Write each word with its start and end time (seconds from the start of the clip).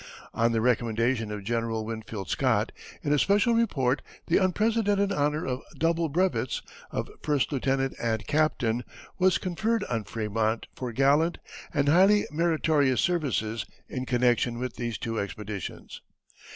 On 0.33 0.51
the 0.51 0.61
recommendation 0.61 1.31
of 1.31 1.43
General 1.43 1.85
Winfield 1.85 2.27
Scott, 2.27 2.71
in 3.03 3.13
a 3.13 3.19
special 3.19 3.53
report, 3.53 4.01
the 4.25 4.37
unprecedented 4.39 5.11
honor 5.11 5.45
of 5.45 5.61
double 5.77 6.09
brevets 6.09 6.63
of 6.89 7.07
first 7.21 7.51
lieutenant 7.51 7.93
and 8.01 8.25
captain 8.25 8.83
was 9.19 9.37
conferred 9.37 9.83
on 9.83 10.03
Frémont 10.05 10.63
for 10.73 10.91
gallant 10.91 11.37
and 11.71 11.87
highly 11.87 12.25
meritorious 12.31 12.99
services 12.99 13.67
in 13.87 14.07
connection 14.07 14.57
with 14.57 14.75
these 14.75 14.97
two 14.97 15.19
expeditions. 15.19 16.01